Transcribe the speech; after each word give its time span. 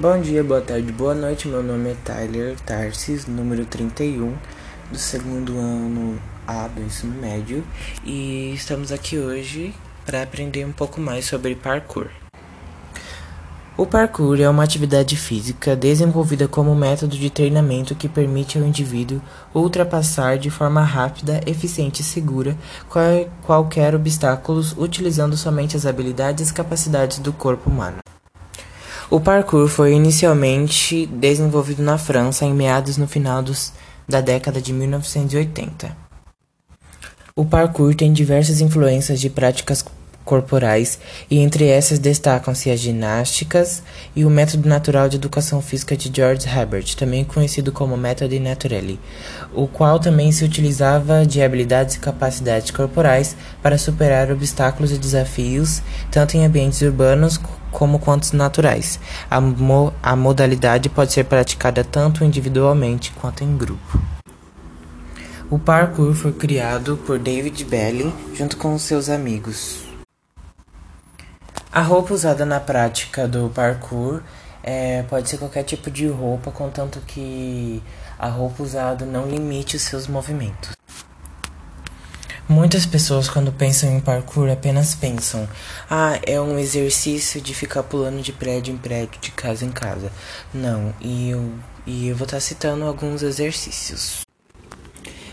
Bom 0.00 0.20
dia, 0.20 0.44
boa 0.44 0.60
tarde, 0.60 0.92
boa 0.92 1.12
noite. 1.12 1.48
Meu 1.48 1.60
nome 1.60 1.90
é 1.90 1.96
Tyler 2.04 2.54
Tarsis, 2.60 3.26
número 3.26 3.66
31, 3.66 4.32
do 4.92 4.96
segundo 4.96 5.58
ano 5.58 6.16
A 6.46 6.68
do 6.68 6.80
ensino 6.80 7.20
médio, 7.20 7.64
e 8.04 8.52
estamos 8.54 8.92
aqui 8.92 9.18
hoje 9.18 9.74
para 10.06 10.22
aprender 10.22 10.64
um 10.64 10.70
pouco 10.70 11.00
mais 11.00 11.24
sobre 11.24 11.56
parkour. 11.56 12.06
O 13.76 13.84
parkour 13.84 14.40
é 14.40 14.48
uma 14.48 14.62
atividade 14.62 15.16
física 15.16 15.74
desenvolvida 15.74 16.46
como 16.46 16.76
método 16.76 17.16
de 17.16 17.28
treinamento 17.28 17.96
que 17.96 18.08
permite 18.08 18.56
ao 18.56 18.64
indivíduo 18.64 19.20
ultrapassar 19.52 20.38
de 20.38 20.48
forma 20.48 20.84
rápida, 20.84 21.40
eficiente 21.44 22.02
e 22.02 22.04
segura 22.04 22.56
qualquer 23.42 23.96
obstáculo 23.96 24.62
utilizando 24.76 25.36
somente 25.36 25.76
as 25.76 25.84
habilidades 25.84 26.50
e 26.50 26.54
capacidades 26.54 27.18
do 27.18 27.32
corpo 27.32 27.68
humano. 27.68 27.98
O 29.10 29.18
parkour 29.18 29.68
foi 29.68 29.94
inicialmente 29.94 31.06
desenvolvido 31.06 31.82
na 31.82 31.96
França 31.96 32.44
em 32.44 32.52
meados 32.52 32.98
no 32.98 33.08
final 33.08 33.42
dos, 33.42 33.72
da 34.06 34.20
década 34.20 34.60
de 34.60 34.70
1980. 34.70 35.96
O 37.34 37.42
parkour 37.42 37.94
tem 37.94 38.12
diversas 38.12 38.60
influências 38.60 39.18
de 39.18 39.30
práticas 39.30 39.82
corporais 40.28 40.98
e 41.30 41.38
entre 41.38 41.66
essas 41.66 41.98
destacam-se 41.98 42.70
as 42.70 42.78
ginásticas 42.78 43.82
e 44.14 44.26
o 44.26 44.30
método 44.30 44.68
natural 44.68 45.08
de 45.08 45.16
educação 45.16 45.62
física 45.62 45.96
de 45.96 46.12
George 46.14 46.46
Herbert, 46.46 46.94
também 46.94 47.24
conhecido 47.24 47.72
como 47.72 47.96
método 47.96 48.38
naturale, 48.38 49.00
o 49.54 49.66
qual 49.66 49.98
também 49.98 50.30
se 50.30 50.44
utilizava 50.44 51.24
de 51.24 51.40
habilidades 51.40 51.94
e 51.94 51.98
capacidades 51.98 52.70
corporais 52.70 53.34
para 53.62 53.78
superar 53.78 54.30
obstáculos 54.30 54.92
e 54.92 54.98
desafios, 54.98 55.80
tanto 56.10 56.36
em 56.36 56.44
ambientes 56.44 56.82
urbanos 56.82 57.40
como 57.70 57.98
quanto 57.98 58.36
naturais. 58.36 59.00
A, 59.30 59.40
mo 59.40 59.94
a 60.02 60.14
modalidade 60.14 60.90
pode 60.90 61.10
ser 61.14 61.24
praticada 61.24 61.82
tanto 61.82 62.22
individualmente 62.22 63.12
quanto 63.12 63.42
em 63.42 63.56
grupo. 63.56 63.98
O 65.50 65.58
parkour 65.58 66.12
foi 66.12 66.32
criado 66.32 66.98
por 67.06 67.18
David 67.18 67.64
Belling 67.64 68.12
junto 68.34 68.58
com 68.58 68.78
seus 68.78 69.08
amigos. 69.08 69.87
A 71.70 71.82
roupa 71.82 72.14
usada 72.14 72.46
na 72.46 72.58
prática 72.58 73.28
do 73.28 73.50
parkour 73.50 74.22
é, 74.62 75.02
pode 75.02 75.28
ser 75.28 75.36
qualquer 75.36 75.64
tipo 75.64 75.90
de 75.90 76.06
roupa, 76.06 76.50
contanto 76.50 76.98
que 77.06 77.82
a 78.18 78.28
roupa 78.28 78.62
usada 78.62 79.04
não 79.04 79.28
limite 79.28 79.76
os 79.76 79.82
seus 79.82 80.06
movimentos. 80.06 80.72
Muitas 82.48 82.86
pessoas, 82.86 83.28
quando 83.28 83.52
pensam 83.52 83.94
em 83.94 84.00
parkour, 84.00 84.50
apenas 84.50 84.94
pensam: 84.94 85.46
ah, 85.90 86.18
é 86.26 86.40
um 86.40 86.58
exercício 86.58 87.38
de 87.38 87.54
ficar 87.54 87.82
pulando 87.82 88.22
de 88.22 88.32
prédio 88.32 88.72
em 88.72 88.78
prédio, 88.78 89.20
de 89.20 89.30
casa 89.30 89.66
em 89.66 89.70
casa. 89.70 90.10
Não, 90.54 90.94
e 90.98 91.28
eu, 91.28 91.52
e 91.86 92.08
eu 92.08 92.16
vou 92.16 92.24
estar 92.24 92.40
citando 92.40 92.86
alguns 92.86 93.22
exercícios. 93.22 94.22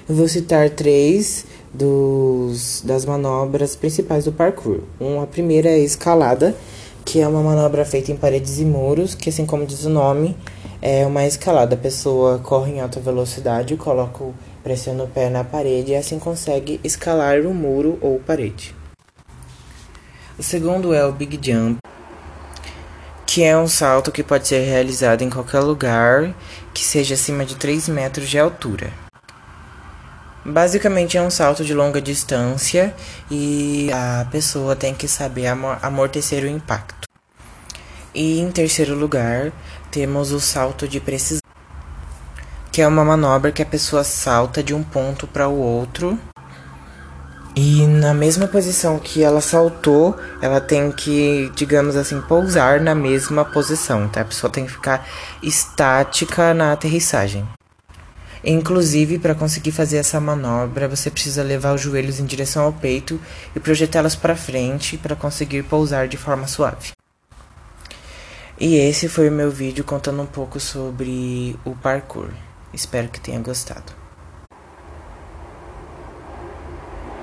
Eu 0.07 0.15
vou 0.15 0.27
citar 0.27 0.69
três 0.69 1.45
dos, 1.77 2.81
das 2.85 3.05
manobras 3.05 3.75
principais 3.75 4.25
do 4.25 4.31
parkour. 4.31 4.79
Um, 4.99 5.21
a 5.21 5.27
primeira 5.27 5.69
é 5.69 5.75
a 5.75 5.79
escalada, 5.79 6.55
que 7.03 7.19
é 7.19 7.27
uma 7.27 7.41
manobra 7.41 7.85
feita 7.85 8.11
em 8.11 8.17
paredes 8.17 8.59
e 8.59 8.65
muros, 8.65 9.13
que 9.13 9.29
assim 9.29 9.45
como 9.45 9.65
diz 9.65 9.85
o 9.85 9.89
nome, 9.89 10.35
é 10.81 11.05
uma 11.05 11.25
escalada. 11.25 11.75
A 11.75 11.77
pessoa 11.77 12.39
corre 12.39 12.73
em 12.73 12.79
alta 12.81 12.99
velocidade, 12.99 13.75
coloca 13.75 14.23
o 14.23 14.33
pressiona 14.65 15.03
o 15.03 15.07
pé 15.07 15.29
na 15.29 15.43
parede 15.43 15.91
e 15.91 15.95
assim 15.95 16.17
consegue 16.17 16.79
escalar 16.83 17.41
o 17.41 17.53
muro 17.53 17.99
ou 18.01 18.19
parede. 18.19 18.75
O 20.39 20.41
segundo 20.41 20.91
é 20.91 21.05
o 21.05 21.11
Big 21.11 21.39
Jump, 21.39 21.77
que 23.27 23.43
é 23.43 23.55
um 23.55 23.67
salto 23.67 24.11
que 24.11 24.23
pode 24.23 24.47
ser 24.47 24.65
realizado 24.67 25.21
em 25.21 25.29
qualquer 25.29 25.59
lugar 25.59 26.35
que 26.73 26.83
seja 26.83 27.13
acima 27.13 27.45
de 27.45 27.55
3 27.55 27.89
metros 27.89 28.27
de 28.27 28.39
altura. 28.39 29.04
Basicamente 30.45 31.17
é 31.17 31.21
um 31.21 31.31
salto 31.31 31.65
de 31.65 31.73
longa 31.73 31.99
distância 31.99 32.95
e 33.31 33.89
a 33.91 34.27
pessoa 34.29 34.75
tem 34.75 34.93
que 34.93 35.07
saber 35.07 35.47
amortecer 35.81 36.43
o 36.43 36.47
impacto. 36.47 37.07
E 38.13 38.39
em 38.39 38.51
terceiro 38.51 38.93
lugar, 38.93 39.51
temos 39.89 40.31
o 40.31 40.39
salto 40.39 40.87
de 40.87 40.99
precisão, 40.99 41.41
que 42.71 42.79
é 42.79 42.87
uma 42.87 43.03
manobra 43.03 43.51
que 43.51 43.63
a 43.63 43.65
pessoa 43.65 44.03
salta 44.03 44.61
de 44.61 44.71
um 44.71 44.83
ponto 44.83 45.25
para 45.25 45.47
o 45.47 45.57
outro. 45.57 46.15
E 47.55 47.87
na 47.87 48.13
mesma 48.13 48.47
posição 48.47 48.99
que 48.99 49.23
ela 49.23 49.41
saltou, 49.41 50.15
ela 50.43 50.61
tem 50.61 50.91
que, 50.91 51.51
digamos 51.55 51.95
assim, 51.95 52.21
pousar 52.21 52.79
na 52.79 52.93
mesma 52.93 53.43
posição, 53.45 54.07
tá? 54.09 54.21
A 54.21 54.25
pessoa 54.25 54.51
tem 54.51 54.65
que 54.65 54.73
ficar 54.73 55.07
estática 55.41 56.53
na 56.53 56.71
aterrissagem. 56.73 57.47
Inclusive, 58.47 59.17
para 59.17 59.33
conseguir 59.33 59.71
fazer 59.71 59.97
essa 59.97 60.19
manobra, 60.19 60.87
você 60.87 61.09
precisa 61.09 61.41
levar 61.41 61.73
os 61.73 61.81
joelhos 61.81 62.19
em 62.19 62.25
direção 62.25 62.63
ao 62.63 62.71
peito 62.71 63.19
e 63.55 63.59
projetá-los 63.59 64.15
para 64.15 64.35
frente 64.35 64.97
para 64.97 65.15
conseguir 65.15 65.63
pousar 65.63 66.07
de 66.07 66.15
forma 66.15 66.45
suave. 66.45 66.91
E 68.59 68.75
esse 68.75 69.09
foi 69.09 69.29
o 69.29 69.31
meu 69.31 69.49
vídeo 69.49 69.83
contando 69.83 70.21
um 70.21 70.27
pouco 70.27 70.59
sobre 70.59 71.59
o 71.65 71.75
parkour. 71.75 72.29
Espero 72.71 73.09
que 73.09 73.19
tenha 73.19 73.39
gostado. 73.39 74.04